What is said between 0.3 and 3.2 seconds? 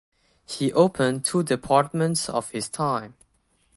He opened two departments of his time.